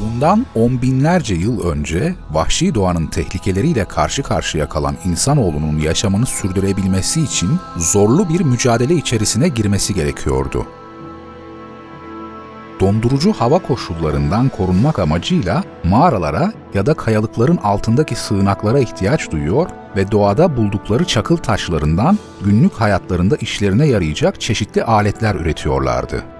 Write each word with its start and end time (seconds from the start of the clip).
Bundan 0.00 0.46
on 0.54 0.82
binlerce 0.82 1.34
yıl 1.34 1.70
önce 1.70 2.14
vahşi 2.30 2.74
doğanın 2.74 3.06
tehlikeleriyle 3.06 3.84
karşı 3.84 4.22
karşıya 4.22 4.68
kalan 4.68 4.96
insanoğlunun 5.04 5.78
yaşamını 5.78 6.26
sürdürebilmesi 6.26 7.22
için 7.22 7.50
zorlu 7.76 8.28
bir 8.28 8.40
mücadele 8.40 8.94
içerisine 8.94 9.48
girmesi 9.48 9.94
gerekiyordu. 9.94 10.66
Dondurucu 12.80 13.32
hava 13.32 13.58
koşullarından 13.58 14.48
korunmak 14.48 14.98
amacıyla 14.98 15.64
mağaralara 15.84 16.52
ya 16.74 16.86
da 16.86 16.94
kayalıkların 16.94 17.56
altındaki 17.56 18.14
sığınaklara 18.14 18.78
ihtiyaç 18.78 19.30
duyuyor 19.30 19.66
ve 19.96 20.10
doğada 20.10 20.56
buldukları 20.56 21.04
çakıl 21.04 21.36
taşlarından 21.36 22.18
günlük 22.44 22.72
hayatlarında 22.72 23.36
işlerine 23.36 23.86
yarayacak 23.86 24.40
çeşitli 24.40 24.84
aletler 24.84 25.34
üretiyorlardı. 25.34 26.37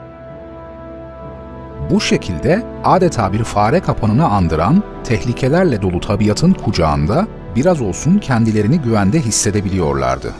Bu 1.90 2.00
şekilde 2.00 2.66
adeta 2.84 3.32
bir 3.32 3.44
fare 3.44 3.80
kapanını 3.80 4.28
andıran 4.28 4.82
tehlikelerle 5.04 5.82
dolu 5.82 6.00
tabiatın 6.00 6.52
kucağında 6.52 7.26
biraz 7.56 7.80
olsun 7.80 8.18
kendilerini 8.18 8.78
güvende 8.78 9.20
hissedebiliyorlardı. 9.20 10.34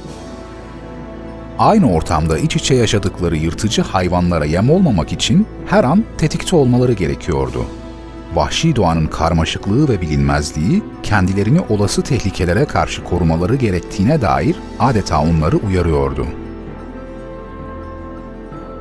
Aynı 1.59 1.93
ortamda 1.93 2.39
iç 2.39 2.57
içe 2.57 2.75
yaşadıkları 2.75 3.37
yırtıcı 3.37 3.83
hayvanlara 3.83 4.45
yem 4.45 4.71
olmamak 4.71 5.13
için 5.13 5.47
her 5.67 5.85
an 5.85 6.05
tetikte 6.19 6.57
olmaları 6.57 6.93
gerekiyordu. 6.93 7.65
Vahşi 8.35 8.77
doğanın 8.77 9.07
karmaşıklığı 9.07 9.89
ve 9.89 10.01
bilinmezliği 10.01 10.83
kendilerini 11.03 11.61
olası 11.69 12.03
tehlikelere 12.03 12.65
karşı 12.65 13.05
korumaları 13.05 13.57
gerektiğine 13.57 14.21
dair 14.21 14.57
adeta 14.81 15.23
onları 15.23 15.57
uyarıyordu. 15.57 16.27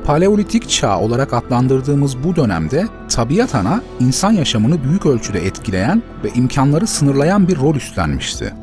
Paleolitik 0.08 0.68
çağ 0.68 1.00
olarak 1.00 1.32
adlandırdığımız 1.32 2.24
bu 2.24 2.36
dönemde 2.36 2.86
tabiat 3.08 3.54
ana 3.54 3.82
insan 4.00 4.32
yaşamını 4.32 4.84
büyük 4.84 5.06
ölçüde 5.06 5.46
etkileyen 5.46 6.02
ve 6.24 6.28
imkanları 6.34 6.86
sınırlayan 6.86 7.48
bir 7.48 7.56
rol 7.56 7.74
üstlenmişti. 7.74 8.54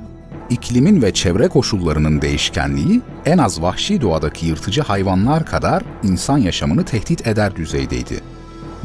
İklimin 0.50 1.02
ve 1.02 1.14
çevre 1.14 1.48
koşullarının 1.48 2.22
değişkenliği 2.22 3.02
en 3.26 3.38
az 3.38 3.62
vahşi 3.62 4.02
doğadaki 4.02 4.46
yırtıcı 4.46 4.82
hayvanlar 4.82 5.46
kadar 5.46 5.84
insan 6.04 6.38
yaşamını 6.38 6.86
tehdit 6.86 7.28
eder 7.28 7.56
düzeydeydi. 7.56 8.20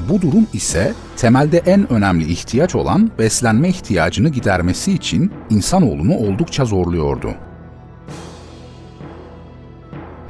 Bu 0.09 0.23
durum 0.23 0.47
ise 0.53 0.95
temelde 1.17 1.59
en 1.59 1.93
önemli 1.93 2.33
ihtiyaç 2.33 2.75
olan 2.75 3.11
beslenme 3.19 3.69
ihtiyacını 3.69 4.29
gidermesi 4.29 4.93
için 4.93 5.33
insanoğlunu 5.51 6.15
oldukça 6.15 6.65
zorluyordu 6.65 7.35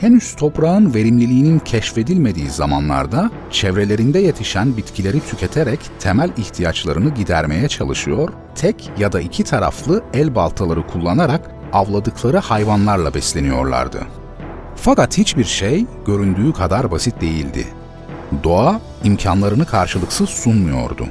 henüz 0.00 0.34
toprağın 0.36 0.94
verimliliğinin 0.94 1.58
keşfedilmediği 1.58 2.50
zamanlarda 2.50 3.30
çevrelerinde 3.50 4.18
yetişen 4.18 4.76
bitkileri 4.76 5.20
tüketerek 5.20 5.80
temel 5.98 6.30
ihtiyaçlarını 6.36 7.14
gidermeye 7.14 7.68
çalışıyor, 7.68 8.28
tek 8.54 8.90
ya 8.98 9.12
da 9.12 9.20
iki 9.20 9.44
taraflı 9.44 10.02
el 10.14 10.34
baltaları 10.34 10.86
kullanarak 10.86 11.50
avladıkları 11.72 12.38
hayvanlarla 12.38 13.14
besleniyorlardı. 13.14 14.00
Fakat 14.76 15.18
hiçbir 15.18 15.44
şey 15.44 15.86
göründüğü 16.06 16.52
kadar 16.52 16.90
basit 16.90 17.20
değildi. 17.20 17.66
Doğa 18.44 18.80
imkanlarını 19.04 19.66
karşılıksız 19.66 20.28
sunmuyordu. 20.28 21.06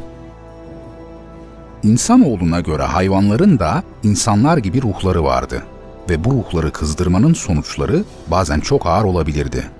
İnsanoğluna 1.83 2.59
göre 2.59 2.83
hayvanların 2.83 3.59
da 3.59 3.83
insanlar 4.03 4.57
gibi 4.57 4.81
ruhları 4.81 5.23
vardı 5.23 5.63
ve 6.09 6.23
bu 6.23 6.31
ruhları 6.31 6.71
kızdırmanın 6.71 7.33
sonuçları 7.33 8.03
bazen 8.27 8.59
çok 8.59 8.85
ağır 8.85 9.03
olabilirdi. 9.03 9.71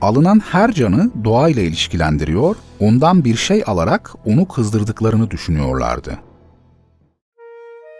Alınan 0.00 0.40
her 0.40 0.72
canı 0.72 1.10
doğayla 1.24 1.62
ilişkilendiriyor, 1.62 2.56
ondan 2.80 3.24
bir 3.24 3.36
şey 3.36 3.62
alarak 3.66 4.14
onu 4.26 4.48
kızdırdıklarını 4.48 5.30
düşünüyorlardı. 5.30 6.18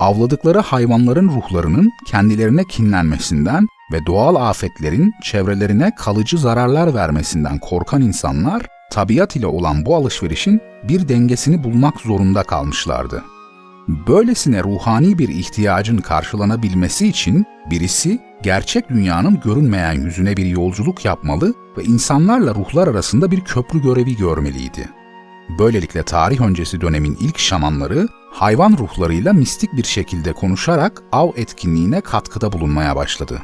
Avladıkları 0.01 0.59
hayvanların 0.59 1.29
ruhlarının 1.29 1.91
kendilerine 2.07 2.65
kinlenmesinden 2.65 3.67
ve 3.93 4.07
doğal 4.07 4.35
afetlerin 4.35 5.13
çevrelerine 5.23 5.95
kalıcı 5.99 6.39
zararlar 6.39 6.95
vermesinden 6.95 7.59
korkan 7.59 8.03
insanlar, 8.03 8.67
tabiat 8.93 9.37
ile 9.37 9.47
olan 9.47 9.87
bu 9.87 9.97
alışverişin 9.97 10.61
bir 10.89 11.09
dengesini 11.09 11.65
bulmak 11.65 12.01
zorunda 12.01 12.43
kalmışlardı. 12.43 13.25
Böylesine 13.89 14.63
ruhani 14.63 15.19
bir 15.19 15.29
ihtiyacın 15.29 15.99
karşılanabilmesi 15.99 17.09
için 17.09 17.47
birisi 17.71 18.19
gerçek 18.43 18.89
dünyanın 18.89 19.41
görünmeyen 19.45 19.93
yüzüne 19.93 20.37
bir 20.37 20.47
yolculuk 20.47 21.05
yapmalı 21.05 21.55
ve 21.79 21.85
insanlarla 21.85 22.55
ruhlar 22.55 22.89
arasında 22.89 23.31
bir 23.31 23.41
köprü 23.41 23.83
görevi 23.83 24.17
görmeliydi. 24.17 24.89
Böylelikle 25.59 26.03
tarih 26.03 26.41
öncesi 26.41 26.81
dönemin 26.81 27.17
ilk 27.21 27.39
şamanları 27.39 28.09
hayvan 28.33 28.77
ruhlarıyla 28.79 29.33
mistik 29.33 29.73
bir 29.73 29.85
şekilde 29.85 30.33
konuşarak 30.33 31.03
av 31.13 31.31
etkinliğine 31.37 32.01
katkıda 32.01 32.53
bulunmaya 32.53 32.97
başladı 32.97 33.43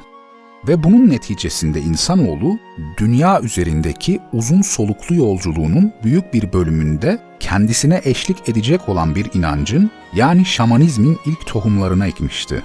ve 0.68 0.82
bunun 0.82 1.10
neticesinde 1.10 1.80
insanoğlu 1.80 2.58
dünya 2.98 3.40
üzerindeki 3.40 4.20
uzun 4.32 4.62
soluklu 4.62 5.14
yolculuğunun 5.14 5.92
büyük 6.04 6.34
bir 6.34 6.52
bölümünde 6.52 7.18
kendisine 7.42 8.00
eşlik 8.04 8.48
edecek 8.48 8.88
olan 8.88 9.14
bir 9.14 9.30
inancın 9.34 9.90
yani 10.12 10.44
şamanizmin 10.44 11.18
ilk 11.26 11.46
tohumlarına 11.46 12.06
ekmişti. 12.06 12.62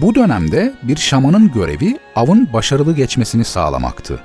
Bu 0.00 0.14
dönemde 0.14 0.74
bir 0.82 0.96
şamanın 0.96 1.52
görevi 1.52 1.98
avın 2.16 2.48
başarılı 2.52 2.96
geçmesini 2.96 3.44
sağlamaktı. 3.44 4.20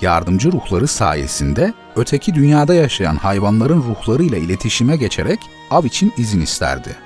Yardımcı 0.00 0.52
ruhları 0.52 0.86
sayesinde 0.86 1.72
öteki 1.96 2.34
dünyada 2.34 2.74
yaşayan 2.74 3.16
hayvanların 3.16 3.82
ruhlarıyla 3.82 4.38
iletişime 4.38 4.96
geçerek 4.96 5.40
av 5.70 5.84
için 5.84 6.12
izin 6.16 6.40
isterdi. 6.40 6.96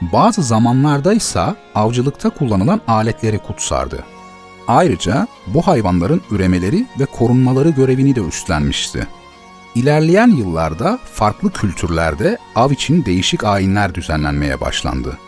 Bazı 0.00 0.42
zamanlarda 0.42 1.14
ise 1.14 1.54
avcılıkta 1.74 2.30
kullanılan 2.30 2.80
aletleri 2.88 3.38
kutsardı. 3.38 4.04
Ayrıca 4.68 5.26
bu 5.46 5.66
hayvanların 5.66 6.22
üremeleri 6.30 6.86
ve 7.00 7.04
korunmaları 7.04 7.70
görevini 7.70 8.16
de 8.16 8.20
üstlenmişti. 8.20 9.06
İlerleyen 9.78 10.28
yıllarda 10.28 10.98
farklı 11.12 11.52
kültürlerde 11.52 12.38
av 12.54 12.70
için 12.70 13.04
değişik 13.04 13.44
ayinler 13.44 13.94
düzenlenmeye 13.94 14.60
başlandı. 14.60 15.18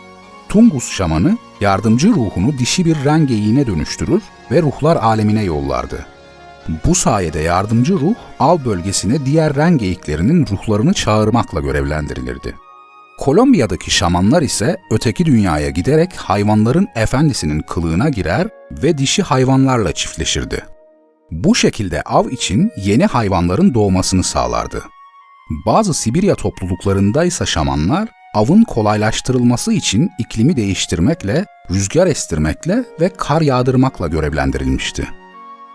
Tungus 0.49 0.91
şamanı 0.91 1.37
yardımcı 1.61 2.09
ruhunu 2.09 2.57
dişi 2.57 2.85
bir 2.85 2.95
rengeyiğine 3.05 3.67
dönüştürür 3.67 4.21
ve 4.51 4.61
ruhlar 4.61 4.95
alemine 4.95 5.43
yollardı. 5.43 6.05
Bu 6.85 6.95
sayede 6.95 7.39
yardımcı 7.39 7.93
ruh 7.93 8.15
av 8.39 8.65
bölgesine 8.65 9.25
diğer 9.25 9.55
rengeyiklerinin 9.55 10.47
ruhlarını 10.47 10.93
çağırmakla 10.93 11.59
görevlendirilirdi. 11.59 12.55
Kolombiya'daki 13.17 13.91
şamanlar 13.91 14.41
ise 14.41 14.77
öteki 14.91 15.25
dünyaya 15.25 15.69
giderek 15.69 16.15
hayvanların 16.15 16.87
efendisinin 16.95 17.59
kılığına 17.59 18.09
girer 18.09 18.47
ve 18.71 18.97
dişi 18.97 19.23
hayvanlarla 19.23 19.91
çiftleşirdi. 19.91 20.65
Bu 21.31 21.55
şekilde 21.55 22.01
av 22.01 22.29
için 22.29 22.71
yeni 22.77 23.05
hayvanların 23.05 23.73
doğmasını 23.73 24.23
sağlardı. 24.23 24.83
Bazı 25.65 25.93
Sibirya 25.93 26.35
topluluklarında 26.35 27.23
ise 27.23 27.45
şamanlar 27.45 28.09
avın 28.33 28.63
kolaylaştırılması 28.63 29.73
için 29.73 30.09
iklimi 30.19 30.55
değiştirmekle, 30.55 31.45
rüzgar 31.69 32.07
estirmekle 32.07 32.83
ve 33.01 33.09
kar 33.09 33.41
yağdırmakla 33.41 34.07
görevlendirilmişti. 34.07 35.07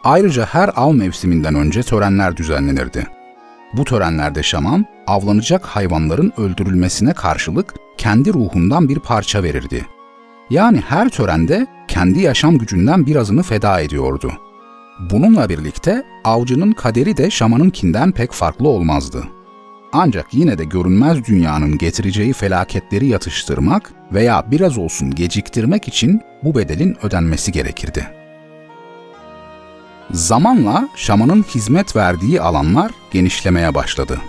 Ayrıca 0.05 0.47
her 0.47 0.71
av 0.77 0.93
mevsiminden 0.93 1.55
önce 1.55 1.83
törenler 1.83 2.37
düzenlenirdi. 2.37 3.07
Bu 3.73 3.85
törenlerde 3.85 4.43
şaman, 4.43 4.87
avlanacak 5.07 5.67
hayvanların 5.67 6.33
öldürülmesine 6.37 7.13
karşılık 7.13 7.75
kendi 7.99 8.33
ruhundan 8.33 8.89
bir 8.89 8.99
parça 8.99 9.43
verirdi. 9.43 9.87
Yani 10.51 10.81
her 10.89 11.09
törende 11.09 11.67
kendi 11.89 12.21
yaşam 12.21 12.59
gücünden 12.59 13.07
birazını 13.07 13.43
feda 13.43 13.81
ediyordu. 13.81 14.33
Bununla 15.01 15.49
birlikte 15.49 16.03
avcının 16.25 16.73
kaderi 16.73 17.17
de 17.17 17.31
şamanınkinden 17.31 18.13
pek 18.13 18.33
farklı 18.33 18.69
olmazdı. 18.69 19.25
Ancak 19.93 20.35
yine 20.35 20.59
de 20.59 20.65
görünmez 20.65 21.25
dünyanın 21.25 21.79
getireceği 21.79 22.33
felaketleri 22.33 23.07
yatıştırmak 23.07 23.93
veya 24.13 24.45
biraz 24.51 24.79
olsun 24.79 25.15
geciktirmek 25.15 25.89
için 25.89 26.21
bu 26.43 26.55
bedelin 26.55 26.97
ödenmesi 27.03 27.53
gerekirdi. 27.53 28.07
Zamanla 30.11 30.89
şamanın 30.97 31.43
hizmet 31.43 31.97
verdiği 31.97 32.41
alanlar 32.41 32.91
genişlemeye 33.13 33.75
başladı. 33.75 34.21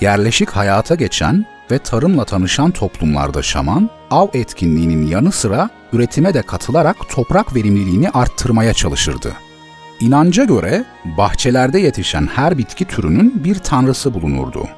Yerleşik 0.00 0.50
hayata 0.50 0.94
geçen 0.94 1.46
ve 1.70 1.78
tarımla 1.78 2.24
tanışan 2.24 2.70
toplumlarda 2.70 3.42
şaman, 3.42 3.90
av 4.10 4.28
etkinliğinin 4.34 5.06
yanı 5.06 5.32
sıra 5.32 5.70
üretime 5.92 6.34
de 6.34 6.42
katılarak 6.42 6.96
toprak 7.10 7.54
verimliliğini 7.54 8.10
arttırmaya 8.10 8.74
çalışırdı. 8.74 9.32
İnanca 10.00 10.44
göre 10.44 10.84
bahçelerde 11.04 11.80
yetişen 11.80 12.26
her 12.26 12.58
bitki 12.58 12.84
türünün 12.84 13.44
bir 13.44 13.54
tanrısı 13.54 14.14
bulunurdu. 14.14 14.68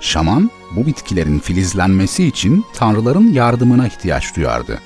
Şaman 0.00 0.50
bu 0.76 0.86
bitkilerin 0.86 1.38
filizlenmesi 1.38 2.26
için 2.26 2.64
tanrıların 2.74 3.32
yardımına 3.32 3.86
ihtiyaç 3.86 4.36
duyardı. 4.36 4.78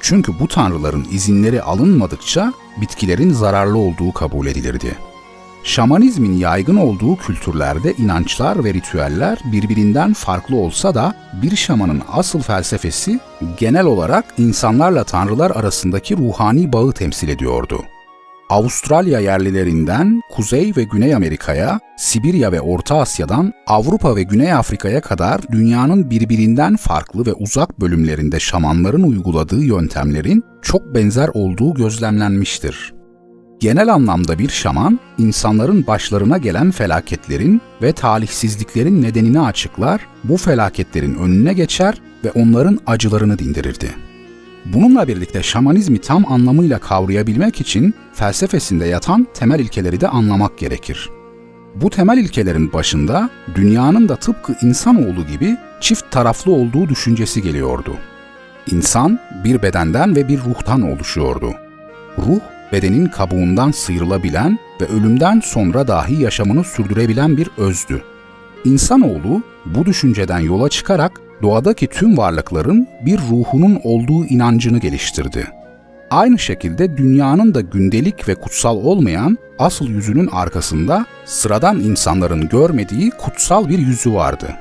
Çünkü 0.00 0.40
bu 0.40 0.48
tanrıların 0.48 1.06
izinleri 1.10 1.62
alınmadıkça 1.62 2.52
bitkilerin 2.80 3.32
zararlı 3.32 3.78
olduğu 3.78 4.12
kabul 4.12 4.46
edilirdi. 4.46 4.98
Şamanizmin 5.64 6.32
yaygın 6.32 6.76
olduğu 6.76 7.16
kültürlerde 7.16 7.92
inançlar 7.92 8.64
ve 8.64 8.74
ritüeller 8.74 9.38
birbirinden 9.44 10.12
farklı 10.12 10.56
olsa 10.56 10.94
da 10.94 11.14
bir 11.42 11.56
şamanın 11.56 12.02
asıl 12.12 12.42
felsefesi 12.42 13.20
genel 13.58 13.84
olarak 13.84 14.24
insanlarla 14.38 15.04
tanrılar 15.04 15.50
arasındaki 15.50 16.16
ruhani 16.16 16.72
bağı 16.72 16.92
temsil 16.92 17.28
ediyordu. 17.28 17.82
Avustralya 18.50 19.20
yerlilerinden 19.20 20.22
Kuzey 20.30 20.72
ve 20.76 20.84
Güney 20.84 21.14
Amerika'ya, 21.14 21.80
Sibirya 21.98 22.52
ve 22.52 22.60
Orta 22.60 22.96
Asya'dan 22.96 23.52
Avrupa 23.66 24.16
ve 24.16 24.22
Güney 24.22 24.52
Afrika'ya 24.52 25.00
kadar 25.00 25.40
dünyanın 25.52 26.10
birbirinden 26.10 26.76
farklı 26.76 27.26
ve 27.26 27.32
uzak 27.32 27.80
bölümlerinde 27.80 28.40
şamanların 28.40 29.02
uyguladığı 29.02 29.64
yöntemlerin 29.64 30.44
çok 30.62 30.94
benzer 30.94 31.30
olduğu 31.34 31.74
gözlemlenmiştir. 31.74 32.94
Genel 33.60 33.94
anlamda 33.94 34.38
bir 34.38 34.48
şaman, 34.48 35.00
insanların 35.18 35.86
başlarına 35.86 36.38
gelen 36.38 36.70
felaketlerin 36.70 37.60
ve 37.82 37.92
talihsizliklerin 37.92 39.02
nedenini 39.02 39.40
açıklar, 39.40 40.00
bu 40.24 40.36
felaketlerin 40.36 41.14
önüne 41.14 41.52
geçer 41.52 42.00
ve 42.24 42.30
onların 42.30 42.78
acılarını 42.86 43.38
dindirirdi. 43.38 44.09
Bununla 44.64 45.08
birlikte 45.08 45.42
şamanizmi 45.42 45.98
tam 46.00 46.32
anlamıyla 46.32 46.78
kavrayabilmek 46.78 47.60
için 47.60 47.94
felsefesinde 48.14 48.86
yatan 48.86 49.26
temel 49.34 49.60
ilkeleri 49.60 50.00
de 50.00 50.08
anlamak 50.08 50.58
gerekir. 50.58 51.10
Bu 51.74 51.90
temel 51.90 52.18
ilkelerin 52.18 52.72
başında 52.72 53.30
dünyanın 53.54 54.08
da 54.08 54.16
tıpkı 54.16 54.54
insanoğlu 54.62 55.26
gibi 55.26 55.56
çift 55.80 56.10
taraflı 56.10 56.52
olduğu 56.52 56.88
düşüncesi 56.88 57.42
geliyordu. 57.42 57.94
İnsan 58.72 59.18
bir 59.44 59.62
bedenden 59.62 60.16
ve 60.16 60.28
bir 60.28 60.38
ruhtan 60.38 60.82
oluşuyordu. 60.82 61.52
Ruh, 62.18 62.40
bedenin 62.72 63.06
kabuğundan 63.06 63.70
sıyrılabilen 63.70 64.58
ve 64.80 64.86
ölümden 64.86 65.40
sonra 65.44 65.88
dahi 65.88 66.22
yaşamını 66.22 66.64
sürdürebilen 66.64 67.36
bir 67.36 67.50
özdü. 67.58 68.02
İnsanoğlu 68.64 69.42
bu 69.66 69.86
düşünceden 69.86 70.40
yola 70.40 70.68
çıkarak 70.68 71.20
doğadaki 71.42 71.86
tüm 71.86 72.16
varlıkların 72.18 72.88
bir 73.06 73.18
ruhunun 73.18 73.80
olduğu 73.84 74.26
inancını 74.26 74.78
geliştirdi. 74.78 75.46
Aynı 76.10 76.38
şekilde 76.38 76.96
dünyanın 76.96 77.54
da 77.54 77.60
gündelik 77.60 78.28
ve 78.28 78.34
kutsal 78.34 78.76
olmayan 78.76 79.38
asıl 79.58 79.88
yüzünün 79.88 80.26
arkasında 80.26 81.06
sıradan 81.24 81.80
insanların 81.80 82.48
görmediği 82.48 83.10
kutsal 83.10 83.68
bir 83.68 83.78
yüzü 83.78 84.14
vardı. 84.14 84.56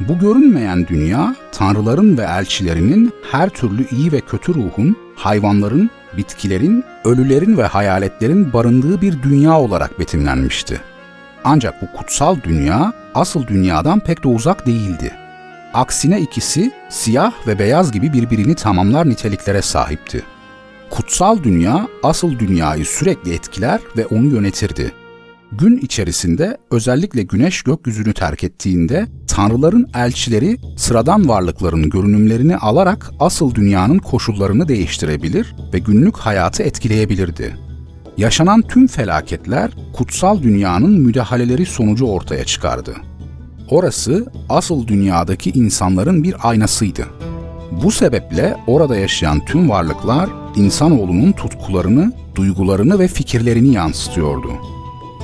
Bu 0.00 0.18
görünmeyen 0.18 0.86
dünya, 0.86 1.36
tanrıların 1.52 2.18
ve 2.18 2.22
elçilerinin 2.22 3.12
her 3.32 3.48
türlü 3.48 3.88
iyi 3.88 4.12
ve 4.12 4.20
kötü 4.20 4.54
ruhun, 4.54 4.96
hayvanların, 5.16 5.90
bitkilerin, 6.16 6.84
ölülerin 7.04 7.58
ve 7.58 7.66
hayaletlerin 7.66 8.52
barındığı 8.52 9.00
bir 9.00 9.22
dünya 9.22 9.60
olarak 9.60 9.98
betimlenmişti. 9.98 10.80
Ancak 11.44 11.82
bu 11.82 11.98
kutsal 11.98 12.36
dünya 12.44 12.92
asıl 13.14 13.46
dünyadan 13.46 14.00
pek 14.00 14.24
de 14.24 14.28
uzak 14.28 14.66
değildi. 14.66 15.12
Aksine 15.74 16.20
ikisi 16.20 16.72
siyah 16.88 17.32
ve 17.46 17.58
beyaz 17.58 17.92
gibi 17.92 18.12
birbirini 18.12 18.54
tamamlar 18.54 19.08
niteliklere 19.08 19.62
sahipti. 19.62 20.22
Kutsal 20.90 21.42
dünya 21.42 21.88
asıl 22.02 22.38
dünyayı 22.38 22.84
sürekli 22.84 23.34
etkiler 23.34 23.80
ve 23.96 24.06
onu 24.06 24.26
yönetirdi. 24.26 24.92
Gün 25.52 25.78
içerisinde 25.78 26.56
özellikle 26.70 27.22
güneş 27.22 27.62
gökyüzünü 27.62 28.12
terk 28.12 28.44
ettiğinde 28.44 29.06
tanrıların 29.28 29.90
elçileri 29.94 30.58
sıradan 30.76 31.28
varlıkların 31.28 31.90
görünümlerini 31.90 32.56
alarak 32.56 33.10
asıl 33.20 33.54
dünyanın 33.54 33.98
koşullarını 33.98 34.68
değiştirebilir 34.68 35.54
ve 35.72 35.78
günlük 35.78 36.16
hayatı 36.16 36.62
etkileyebilirdi. 36.62 37.56
Yaşanan 38.16 38.62
tüm 38.62 38.86
felaketler 38.86 39.70
kutsal 39.92 40.42
dünyanın 40.42 41.00
müdahaleleri 41.00 41.66
sonucu 41.66 42.06
ortaya 42.06 42.44
çıkardı. 42.44 43.07
Orası 43.70 44.26
asıl 44.48 44.86
dünyadaki 44.86 45.50
insanların 45.50 46.22
bir 46.22 46.34
aynasıydı. 46.42 47.06
Bu 47.82 47.90
sebeple 47.90 48.56
orada 48.66 48.96
yaşayan 48.96 49.44
tüm 49.44 49.70
varlıklar 49.70 50.30
insanoğlunun 50.56 51.32
tutkularını, 51.32 52.12
duygularını 52.34 52.98
ve 52.98 53.08
fikirlerini 53.08 53.68
yansıtıyordu. 53.68 54.48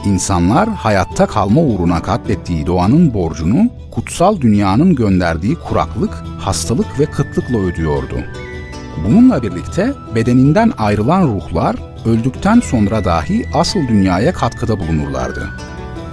İnsanlar 0.07 0.69
hayatta 0.69 1.27
kalma 1.27 1.61
uğruna 1.61 2.03
katlettiği 2.03 2.67
doğanın 2.67 3.15
borcunu 3.15 3.71
kutsal 3.91 4.41
dünyanın 4.41 4.95
gönderdiği 4.95 5.55
kuraklık, 5.55 6.15
hastalık 6.39 7.01
ve 7.01 7.07
kıtlıkla 7.07 7.59
ödüyordu. 7.59 8.17
Bununla 9.07 9.43
birlikte 9.43 9.93
bedeninden 10.15 10.73
ayrılan 10.79 11.23
ruhlar 11.23 11.77
öldükten 12.05 12.61
sonra 12.61 13.05
dahi 13.05 13.47
asıl 13.55 13.89
dünyaya 13.89 14.33
katkıda 14.33 14.79
bulunurlardı. 14.79 15.51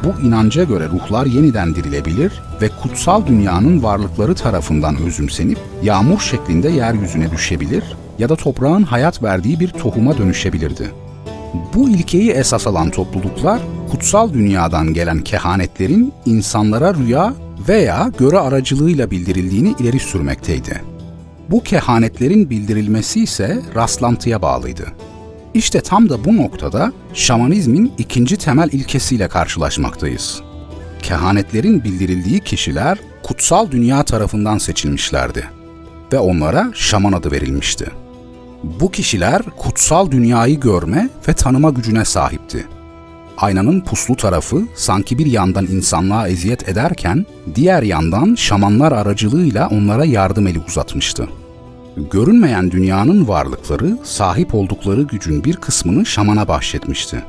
Bu 0.04 0.28
inanca 0.28 0.64
göre 0.64 0.88
ruhlar 0.90 1.26
yeniden 1.26 1.76
dirilebilir 1.76 2.42
ve 2.62 2.70
kutsal 2.82 3.28
dünyanın 3.28 3.84
varlıkları 3.84 4.36
tarafından 4.36 4.98
özümsenip 4.98 5.58
yağmur 5.84 6.20
şeklinde 6.20 6.70
yeryüzüne 6.70 7.32
düşebilir 7.32 7.84
ya 8.20 8.30
da 8.30 8.36
toprağın 8.36 8.84
hayat 8.84 9.24
verdiği 9.24 9.60
bir 9.60 9.68
tohuma 9.68 10.18
dönüşebilirdi. 10.18 10.92
Bu 11.74 11.90
ilkeyi 11.90 12.32
esas 12.32 12.68
alan 12.68 12.90
topluluklar 12.90 13.62
kutsal 13.92 14.34
dünyadan 14.34 14.94
gelen 14.94 15.20
kehanetlerin 15.20 16.14
insanlara 16.26 16.94
rüya 16.94 17.34
veya 17.68 18.12
göre 18.18 18.40
aracılığıyla 18.40 19.12
bildirildiğini 19.12 19.76
ileri 19.80 20.00
sürmekteydi. 20.00 20.82
Bu 21.50 21.64
kehanetlerin 21.64 22.50
bildirilmesi 22.50 23.24
ise 23.24 23.62
rastlantıya 23.76 24.42
bağlıydı. 24.42 24.86
İşte 25.54 25.82
tam 25.82 26.10
da 26.10 26.26
bu 26.26 26.38
noktada 26.38 26.92
şamanizmin 27.14 27.94
ikinci 27.98 28.38
temel 28.38 28.70
ilkesiyle 28.72 29.28
karşılaşmaktayız. 29.28 30.42
Kehanetlerin 31.02 31.84
bildirildiği 31.84 32.40
kişiler 32.40 32.98
kutsal 33.24 33.72
dünya 33.72 34.04
tarafından 34.04 34.58
seçilmişlerdi 34.58 35.50
ve 36.14 36.20
onlara 36.20 36.72
şaman 36.74 37.14
adı 37.14 37.32
verilmişti. 37.32 37.92
Bu 38.64 38.92
kişiler 38.92 39.42
kutsal 39.58 40.12
dünyayı 40.12 40.60
görme 40.60 41.10
ve 41.28 41.34
tanıma 41.34 41.70
gücüne 41.70 42.06
sahipti. 42.06 42.68
Aynanın 43.38 43.82
puslu 43.82 44.16
tarafı 44.16 44.62
sanki 44.76 45.18
bir 45.18 45.26
yandan 45.26 45.66
insanlığa 45.66 46.28
eziyet 46.28 46.70
ederken 46.70 47.26
diğer 47.56 47.84
yandan 47.84 48.36
şamanlar 48.36 48.92
aracılığıyla 48.92 49.68
onlara 49.68 50.06
yardım 50.06 50.48
eli 50.48 50.60
uzatmıştı. 50.68 51.28
Görünmeyen 51.98 52.72
dünyanın 52.72 53.28
varlıkları 53.28 53.98
sahip 54.04 54.56
oldukları 54.56 55.02
gücün 55.02 55.44
bir 55.44 55.56
kısmını 55.56 56.06
şamana 56.06 56.48
bahşetmişti. 56.48 57.24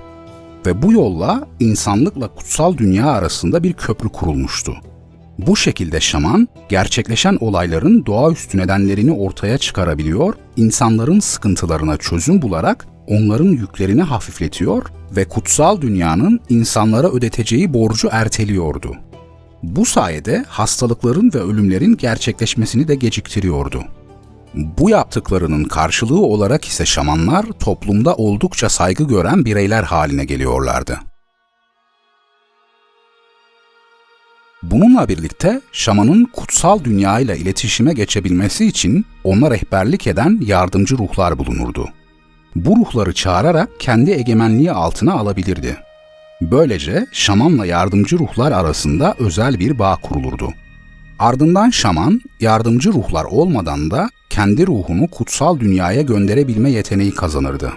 Ve 0.67 0.83
bu 0.83 0.93
yolla 0.93 1.49
insanlıkla 1.61 2.29
kutsal 2.29 2.77
dünya 2.77 3.07
arasında 3.07 3.63
bir 3.63 3.73
köprü 3.73 4.09
kurulmuştu. 4.09 4.75
Bu 5.39 5.57
şekilde 5.57 6.01
şaman, 6.01 6.49
gerçekleşen 6.69 7.39
olayların 7.41 8.07
doğaüstü 8.07 8.59
nedenlerini 8.59 9.13
ortaya 9.13 9.59
çıkarabiliyor, 9.59 10.35
insanların 10.57 11.21
sıkıntılarına 11.21 11.97
çözüm 11.97 12.43
bularak 12.43 12.87
onların 13.07 13.49
yüklerini 13.49 14.03
hafifletiyor 14.03 14.83
ve 15.17 15.25
kutsal 15.25 15.81
dünyanın 15.81 16.41
insanlara 16.49 17.09
ödeteceği 17.09 17.75
borcu 17.75 18.09
erteliyordu. 18.13 18.95
Bu 19.63 19.85
sayede 19.85 20.45
hastalıkların 20.49 21.31
ve 21.35 21.39
ölümlerin 21.39 21.97
gerçekleşmesini 21.97 22.89
de 22.89 22.95
geciktiriyordu. 22.95 23.85
Bu 24.55 24.91
yaptıklarının 24.91 25.65
karşılığı 25.65 26.21
olarak 26.21 26.65
ise 26.65 26.87
şamanlar 26.87 27.47
toplumda 27.61 28.15
oldukça 28.15 28.69
saygı 28.69 29.05
gören 29.05 29.45
bireyler 29.45 29.83
haline 29.83 30.25
geliyorlardı. 30.25 30.99
Bununla 34.63 35.09
birlikte 35.09 35.61
şamanın 35.73 36.25
kutsal 36.25 36.85
dünya 36.85 37.21
ile 37.21 37.39
iletişime 37.39 37.93
geçebilmesi 37.93 38.67
için 38.67 39.07
ona 39.25 39.51
rehberlik 39.51 40.07
eden 40.07 40.41
yardımcı 40.47 40.99
ruhlar 40.99 41.39
bulunurdu. 41.39 41.89
Bu 42.57 42.77
ruhları 42.77 43.13
çağırarak 43.13 43.69
kendi 43.79 44.11
egemenliği 44.11 44.73
altına 44.73 45.13
alabilirdi. 45.13 45.77
Böylece 46.41 47.07
şamanla 47.13 47.67
yardımcı 47.67 48.19
ruhlar 48.19 48.53
arasında 48.53 49.15
özel 49.19 49.59
bir 49.59 49.79
bağ 49.79 49.97
kurulurdu. 49.97 50.53
Ardından 51.19 51.71
şaman, 51.71 52.21
yardımcı 52.41 52.93
ruhlar 52.93 53.25
olmadan 53.25 53.91
da 53.91 54.11
kendi 54.33 54.67
ruhunu 54.67 55.09
kutsal 55.09 55.61
dünyaya 55.61 56.03
gönderebilme 56.03 56.71
yeteneği 56.71 57.15
kazanırdı. 57.15 57.73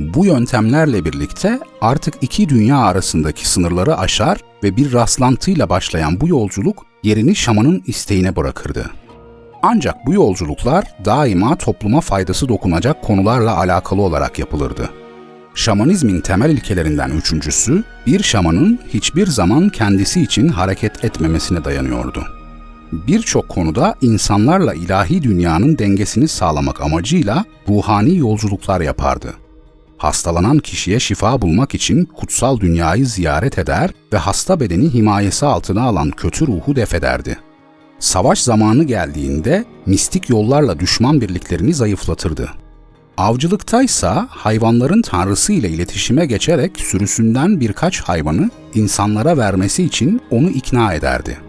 Bu 0.00 0.26
yöntemlerle 0.26 1.04
birlikte 1.04 1.60
artık 1.80 2.14
iki 2.20 2.48
dünya 2.48 2.78
arasındaki 2.78 3.48
sınırları 3.48 3.98
aşar 3.98 4.40
ve 4.62 4.76
bir 4.76 4.92
rastlantıyla 4.92 5.68
başlayan 5.68 6.20
bu 6.20 6.28
yolculuk 6.28 6.86
yerini 7.02 7.36
şamanın 7.36 7.82
isteğine 7.86 8.36
bırakırdı. 8.36 8.90
Ancak 9.62 10.06
bu 10.06 10.12
yolculuklar 10.12 10.84
daima 11.04 11.56
topluma 11.56 12.00
faydası 12.00 12.48
dokunacak 12.48 13.02
konularla 13.02 13.56
alakalı 13.56 14.02
olarak 14.02 14.38
yapılırdı. 14.38 14.90
Şamanizmin 15.54 16.20
temel 16.20 16.50
ilkelerinden 16.50 17.10
üçüncüsü, 17.10 17.84
bir 18.06 18.22
şamanın 18.22 18.80
hiçbir 18.88 19.26
zaman 19.26 19.68
kendisi 19.68 20.22
için 20.22 20.48
hareket 20.48 21.04
etmemesine 21.04 21.64
dayanıyordu. 21.64 22.37
Birçok 22.92 23.48
konuda 23.48 23.94
insanlarla 24.00 24.74
ilahi 24.74 25.22
dünyanın 25.22 25.78
dengesini 25.78 26.28
sağlamak 26.28 26.80
amacıyla 26.80 27.44
ruhani 27.68 28.16
yolculuklar 28.16 28.80
yapardı. 28.80 29.34
hastalanan 29.96 30.58
kişiye 30.58 31.00
şifa 31.00 31.42
bulmak 31.42 31.74
için 31.74 32.04
kutsal 32.04 32.60
dünyayı 32.60 33.06
ziyaret 33.06 33.58
eder 33.58 33.90
ve 34.12 34.16
hasta 34.16 34.60
bedeni 34.60 34.94
himayesi 34.94 35.46
altına 35.46 35.82
alan 35.82 36.10
kötü 36.10 36.46
ruhu 36.46 36.76
defederdi. 36.76 37.38
Savaş 37.98 38.42
zamanı 38.42 38.84
geldiğinde 38.84 39.64
mistik 39.86 40.30
yollarla 40.30 40.80
düşman 40.80 41.20
birliklerini 41.20 41.74
zayıflatırdı. 41.74 42.50
Avcılıktaysa 43.16 44.26
hayvanların 44.30 45.02
tanrısı 45.02 45.52
ile 45.52 45.68
iletişime 45.68 46.26
geçerek 46.26 46.80
sürüsünden 46.80 47.60
birkaç 47.60 48.00
hayvanı 48.00 48.50
insanlara 48.74 49.36
vermesi 49.36 49.84
için 49.84 50.20
onu 50.30 50.50
ikna 50.50 50.94
ederdi. 50.94 51.47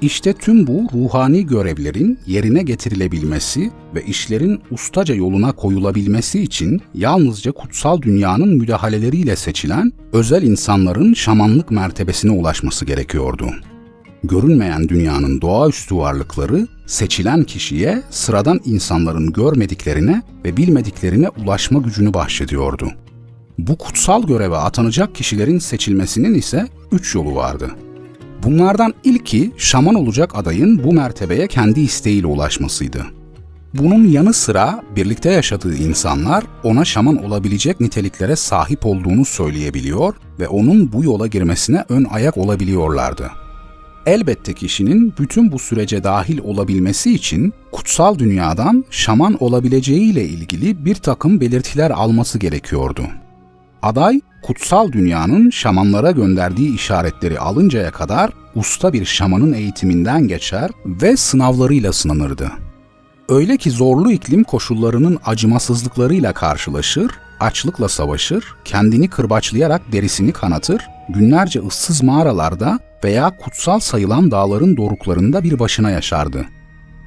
İşte 0.00 0.32
tüm 0.32 0.66
bu 0.66 0.88
ruhani 0.94 1.46
görevlerin 1.46 2.18
yerine 2.26 2.62
getirilebilmesi 2.62 3.70
ve 3.94 4.04
işlerin 4.04 4.60
ustaca 4.70 5.14
yoluna 5.14 5.52
koyulabilmesi 5.52 6.42
için 6.42 6.80
yalnızca 6.94 7.52
kutsal 7.52 8.02
dünyanın 8.02 8.48
müdahaleleriyle 8.48 9.36
seçilen 9.36 9.92
özel 10.12 10.42
insanların 10.42 11.14
şamanlık 11.14 11.70
mertebesine 11.70 12.30
ulaşması 12.30 12.84
gerekiyordu. 12.84 13.50
Görünmeyen 14.24 14.88
dünyanın 14.88 15.40
doğaüstü 15.40 15.96
varlıkları 15.96 16.68
seçilen 16.86 17.44
kişiye 17.44 18.02
sıradan 18.10 18.60
insanların 18.64 19.32
görmediklerine 19.32 20.22
ve 20.44 20.56
bilmediklerine 20.56 21.28
ulaşma 21.28 21.78
gücünü 21.78 22.14
bahşediyordu. 22.14 22.88
Bu 23.58 23.78
kutsal 23.78 24.26
göreve 24.26 24.56
atanacak 24.56 25.14
kişilerin 25.14 25.58
seçilmesinin 25.58 26.34
ise 26.34 26.66
üç 26.92 27.14
yolu 27.14 27.34
vardı. 27.34 27.70
Bunlardan 28.46 28.94
ilki 29.04 29.50
şaman 29.56 29.94
olacak 29.94 30.30
adayın 30.34 30.84
bu 30.84 30.92
mertebeye 30.92 31.46
kendi 31.46 31.80
isteğiyle 31.80 32.26
ulaşmasıydı. 32.26 33.06
Bunun 33.74 34.08
yanı 34.08 34.32
sıra 34.32 34.82
birlikte 34.96 35.30
yaşadığı 35.30 35.76
insanlar 35.76 36.44
ona 36.62 36.84
şaman 36.84 37.24
olabilecek 37.24 37.80
niteliklere 37.80 38.36
sahip 38.36 38.86
olduğunu 38.86 39.24
söyleyebiliyor 39.24 40.14
ve 40.40 40.48
onun 40.48 40.92
bu 40.92 41.04
yola 41.04 41.26
girmesine 41.26 41.84
ön 41.88 42.04
ayak 42.04 42.36
olabiliyorlardı. 42.36 43.30
Elbette 44.06 44.52
kişinin 44.54 45.14
bütün 45.18 45.52
bu 45.52 45.58
sürece 45.58 46.04
dahil 46.04 46.38
olabilmesi 46.38 47.14
için 47.14 47.52
kutsal 47.72 48.18
dünyadan 48.18 48.84
şaman 48.90 49.42
olabileceğiyle 49.42 50.24
ilgili 50.24 50.84
bir 50.84 50.94
takım 50.94 51.40
belirtiler 51.40 51.90
alması 51.90 52.38
gerekiyordu. 52.38 53.02
Aday, 53.82 54.20
kutsal 54.42 54.92
dünyanın 54.92 55.50
şamanlara 55.50 56.10
gönderdiği 56.10 56.74
işaretleri 56.74 57.38
alıncaya 57.38 57.90
kadar 57.90 58.30
usta 58.54 58.92
bir 58.92 59.04
şamanın 59.04 59.52
eğitiminden 59.52 60.28
geçer 60.28 60.70
ve 60.86 61.16
sınavlarıyla 61.16 61.92
sınanırdı. 61.92 62.50
Öyle 63.28 63.56
ki 63.56 63.70
zorlu 63.70 64.12
iklim 64.12 64.44
koşullarının 64.44 65.18
acımasızlıklarıyla 65.24 66.32
karşılaşır, 66.32 67.10
açlıkla 67.40 67.88
savaşır, 67.88 68.44
kendini 68.64 69.08
kırbaçlayarak 69.08 69.92
derisini 69.92 70.32
kanatır, 70.32 70.86
günlerce 71.08 71.60
ıssız 71.66 72.02
mağaralarda 72.02 72.78
veya 73.04 73.36
kutsal 73.36 73.78
sayılan 73.78 74.30
dağların 74.30 74.76
doruklarında 74.76 75.42
bir 75.42 75.58
başına 75.58 75.90
yaşardı. 75.90 76.46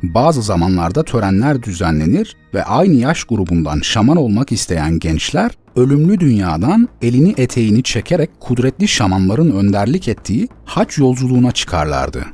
Bazı 0.03 0.41
zamanlarda 0.41 1.03
törenler 1.03 1.63
düzenlenir 1.63 2.35
ve 2.53 2.63
aynı 2.63 2.95
yaş 2.95 3.23
grubundan 3.23 3.79
şaman 3.79 4.17
olmak 4.17 4.51
isteyen 4.51 4.99
gençler 4.99 5.51
ölümlü 5.75 6.19
dünyadan 6.19 6.89
elini 7.01 7.33
eteğini 7.37 7.83
çekerek 7.83 8.29
kudretli 8.39 8.87
şamanların 8.87 9.51
önderlik 9.51 10.07
ettiği 10.07 10.47
haç 10.65 10.97
yolculuğuna 10.97 11.51
çıkarlardı. 11.51 12.25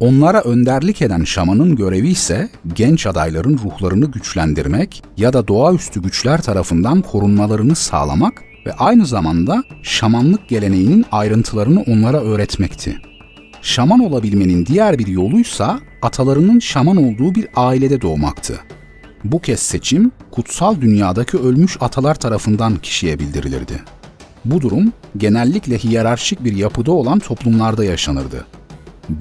Onlara 0.00 0.40
önderlik 0.40 1.02
eden 1.02 1.24
şamanın 1.24 1.76
görevi 1.76 2.08
ise 2.08 2.50
genç 2.74 3.06
adayların 3.06 3.60
ruhlarını 3.64 4.06
güçlendirmek 4.06 5.02
ya 5.16 5.32
da 5.32 5.48
doğaüstü 5.48 6.02
güçler 6.02 6.42
tarafından 6.42 7.02
korunmalarını 7.02 7.76
sağlamak 7.76 8.42
ve 8.66 8.72
aynı 8.72 9.06
zamanda 9.06 9.62
şamanlık 9.82 10.48
geleneğinin 10.48 11.04
ayrıntılarını 11.12 11.80
onlara 11.80 12.20
öğretmekti. 12.20 12.96
Şaman 13.62 14.00
olabilmenin 14.00 14.66
diğer 14.66 14.98
bir 14.98 15.06
yoluysa 15.06 15.80
atalarının 16.02 16.58
şaman 16.58 16.96
olduğu 16.96 17.34
bir 17.34 17.46
ailede 17.56 18.00
doğmaktı. 18.00 18.60
Bu 19.24 19.38
kez 19.38 19.60
seçim 19.60 20.12
kutsal 20.30 20.80
dünyadaki 20.80 21.38
ölmüş 21.38 21.76
atalar 21.80 22.14
tarafından 22.14 22.76
kişiye 22.76 23.18
bildirilirdi. 23.18 23.82
Bu 24.44 24.60
durum 24.60 24.92
genellikle 25.16 25.78
hiyerarşik 25.78 26.44
bir 26.44 26.56
yapıda 26.56 26.92
olan 26.92 27.18
toplumlarda 27.18 27.84
yaşanırdı. 27.84 28.46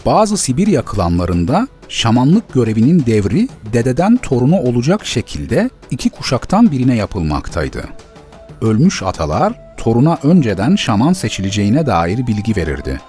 Bazı 0.05 0.37
Sibirya 0.37 0.81
klanlarında 0.81 1.67
şamanlık 1.89 2.53
görevinin 2.53 3.05
devri 3.05 3.47
dededen 3.73 4.17
torunu 4.17 4.59
olacak 4.59 5.05
şekilde 5.05 5.69
iki 5.91 6.09
kuşaktan 6.09 6.71
birine 6.71 6.95
yapılmaktaydı. 6.95 7.83
Ölmüş 8.61 9.03
atalar 9.03 9.75
toruna 9.77 10.17
önceden 10.23 10.75
şaman 10.75 11.13
seçileceğine 11.13 11.85
dair 11.85 12.27
bilgi 12.27 12.55
verirdi 12.55 13.01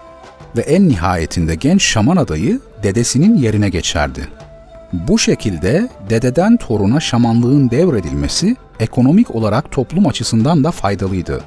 ve 0.56 0.61
en 0.61 0.88
nihayetinde 0.88 1.54
genç 1.54 1.82
şaman 1.82 2.16
adayı 2.16 2.61
dedesinin 2.82 3.37
yerine 3.37 3.68
geçerdi. 3.68 4.28
Bu 4.92 5.18
şekilde 5.18 5.88
dededen 6.11 6.56
toruna 6.56 7.00
şamanlığın 7.00 7.71
devredilmesi 7.71 8.56
ekonomik 8.80 9.35
olarak 9.35 9.73
toplum 9.73 10.06
açısından 10.06 10.64
da 10.64 10.71
faydalıydı. 10.71 11.44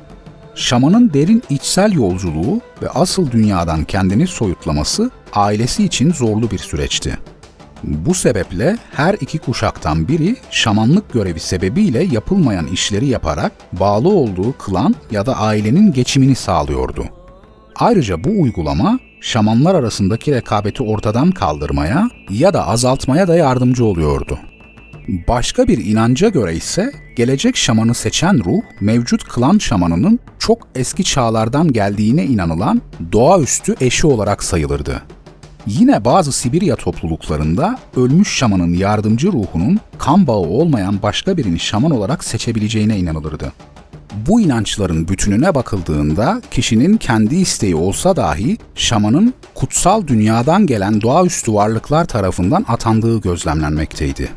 Şamanın 0.56 1.14
derin 1.14 1.44
içsel 1.50 1.94
yolculuğu 1.94 2.62
ve 2.82 2.90
asıl 2.90 3.32
dünyadan 3.32 3.84
kendini 3.84 4.28
soyutlaması 4.28 5.12
ailesi 5.34 5.84
için 5.84 6.14
zorlu 6.14 6.52
bir 6.52 6.58
süreçti. 6.58 7.18
Bu 7.84 8.14
sebeple 8.14 8.78
her 8.92 9.14
iki 9.14 9.40
kuşaktan 9.40 10.08
biri 10.08 10.36
şamanlık 10.52 11.14
görevi 11.14 11.40
sebebiyle 11.40 12.04
yapılmayan 12.04 12.68
işleri 12.68 13.08
yaparak 13.08 13.52
bağlı 13.74 14.10
olduğu 14.10 14.54
klan 14.54 14.96
ya 15.12 15.26
da 15.26 15.38
ailenin 15.38 15.94
geçimini 15.94 16.36
sağlıyordu. 16.36 17.06
Ayrıca 17.76 18.24
bu 18.24 18.42
uygulama 18.42 19.00
şamanlar 19.22 19.76
arasındaki 19.76 20.32
rekabeti 20.32 20.84
ortadan 20.84 21.32
kaldırmaya 21.32 22.10
ya 22.30 22.54
da 22.54 22.68
azaltmaya 22.68 23.28
da 23.28 23.36
yardımcı 23.36 23.86
oluyordu. 23.86 24.40
Başka 25.28 25.68
bir 25.68 25.86
inanca 25.86 26.30
göre 26.30 26.56
ise 26.56 26.92
gelecek 27.16 27.58
şamanı 27.58 27.94
seçen 27.94 28.46
ruh 28.46 28.62
mevcut 28.82 29.24
klan 29.24 29.58
şamanının 29.58 30.20
çok 30.40 30.68
eski 30.76 31.04
çağlardan 31.04 31.74
geldiğine 31.74 32.26
inanılan 32.26 32.82
doğaüstü 33.12 33.76
eşi 33.82 34.08
olarak 34.08 34.44
sayılırdı. 34.44 35.02
Yine 35.68 36.06
bazı 36.06 36.32
Sibirya 36.32 36.76
topluluklarında 36.76 37.80
ölmüş 37.96 38.38
şamanın 38.38 38.74
yardımcı 38.74 39.28
ruhunun 39.28 39.80
kan 39.98 40.28
bağı 40.28 40.36
olmayan 40.36 41.02
başka 41.04 41.38
birini 41.38 41.60
şaman 41.60 41.92
olarak 41.92 42.24
seçebileceğine 42.24 42.98
inanılırdı. 42.98 43.52
Bu 44.16 44.42
inançların 44.42 45.08
bütününe 45.08 45.56
bakıldığında 45.56 46.42
kişinin 46.52 46.98
kendi 46.98 47.36
isteği 47.36 47.76
olsa 47.76 48.16
dahi 48.16 48.58
şamanın 48.76 49.34
kutsal 49.56 50.08
dünyadan 50.08 50.68
gelen 50.68 51.02
doğaüstü 51.02 51.54
varlıklar 51.54 52.06
tarafından 52.06 52.66
atandığı 52.68 53.22
gözlemlenmekteydi. 53.22 54.30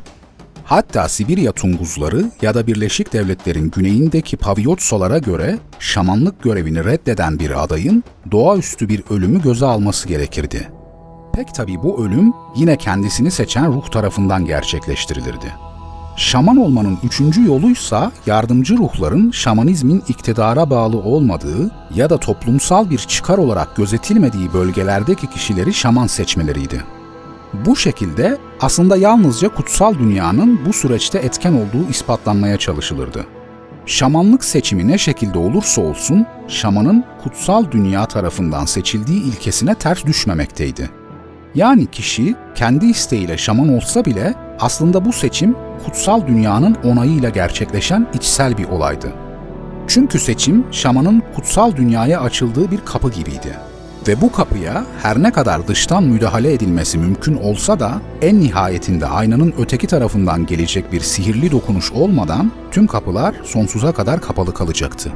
Hatta 0.64 1.08
Sibirya 1.08 1.52
Tunguzları 1.52 2.30
ya 2.42 2.54
da 2.54 2.66
Birleşik 2.66 3.12
Devletler'in 3.12 3.70
güneyindeki 3.70 4.36
Pavyotsolara 4.36 5.18
göre 5.18 5.58
şamanlık 5.78 6.42
görevini 6.42 6.84
reddeden 6.84 7.38
bir 7.38 7.64
adayın 7.64 8.04
doğaüstü 8.30 8.88
bir 8.88 9.02
ölümü 9.10 9.42
göze 9.42 9.66
alması 9.66 10.08
gerekirdi. 10.08 10.68
Pek 11.34 11.54
tabi 11.54 11.82
bu 11.82 12.06
ölüm 12.06 12.32
yine 12.56 12.76
kendisini 12.76 13.30
seçen 13.30 13.72
ruh 13.72 13.88
tarafından 13.88 14.44
gerçekleştirilirdi. 14.44 15.67
Şaman 16.18 16.56
olmanın 16.56 16.98
üçüncü 17.04 17.46
yoluysa 17.46 18.12
yardımcı 18.26 18.78
ruhların 18.78 19.30
şamanizmin 19.30 20.02
iktidara 20.08 20.70
bağlı 20.70 20.96
olmadığı 20.96 21.70
ya 21.94 22.10
da 22.10 22.18
toplumsal 22.18 22.90
bir 22.90 22.98
çıkar 22.98 23.38
olarak 23.38 23.76
gözetilmediği 23.76 24.52
bölgelerdeki 24.52 25.26
kişileri 25.26 25.74
şaman 25.74 26.06
seçmeleriydi. 26.06 26.84
Bu 27.66 27.76
şekilde 27.76 28.38
aslında 28.60 28.96
yalnızca 28.96 29.48
kutsal 29.48 29.94
dünyanın 29.98 30.60
bu 30.66 30.72
süreçte 30.72 31.18
etken 31.18 31.52
olduğu 31.52 31.90
ispatlanmaya 31.90 32.56
çalışılırdı. 32.56 33.26
Şamanlık 33.86 34.44
seçimi 34.44 34.88
ne 34.88 34.98
şekilde 34.98 35.38
olursa 35.38 35.82
olsun, 35.82 36.26
şamanın 36.48 37.04
kutsal 37.22 37.70
dünya 37.70 38.06
tarafından 38.06 38.64
seçildiği 38.64 39.22
ilkesine 39.22 39.74
ters 39.74 40.04
düşmemekteydi. 40.04 40.90
Yani 41.54 41.86
kişi 41.86 42.34
kendi 42.54 42.86
isteğiyle 42.86 43.38
şaman 43.38 43.76
olsa 43.76 44.04
bile 44.04 44.47
aslında 44.60 45.04
bu 45.04 45.12
seçim 45.12 45.56
kutsal 45.84 46.26
dünyanın 46.26 46.76
onayıyla 46.84 47.28
gerçekleşen 47.28 48.06
içsel 48.14 48.58
bir 48.58 48.64
olaydı. 48.64 49.12
Çünkü 49.88 50.18
seçim 50.18 50.64
şamanın 50.70 51.22
kutsal 51.34 51.76
dünyaya 51.76 52.20
açıldığı 52.20 52.70
bir 52.70 52.80
kapı 52.84 53.10
gibiydi. 53.10 53.56
Ve 54.08 54.20
bu 54.20 54.32
kapıya 54.32 54.84
her 55.02 55.22
ne 55.22 55.32
kadar 55.32 55.68
dıştan 55.68 56.04
müdahale 56.04 56.52
edilmesi 56.52 56.98
mümkün 56.98 57.36
olsa 57.36 57.80
da 57.80 57.92
en 58.22 58.40
nihayetinde 58.40 59.06
aynanın 59.06 59.54
öteki 59.58 59.86
tarafından 59.86 60.46
gelecek 60.46 60.92
bir 60.92 61.00
sihirli 61.00 61.50
dokunuş 61.50 61.92
olmadan 61.92 62.52
tüm 62.70 62.86
kapılar 62.86 63.34
sonsuza 63.44 63.92
kadar 63.92 64.20
kapalı 64.20 64.54
kalacaktı. 64.54 65.12